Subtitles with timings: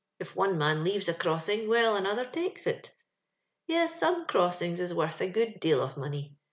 [0.19, 2.91] If one man leaves a crossing, well, another takes it."
[3.67, 6.37] Yes, some crossings is worth a good deal of money.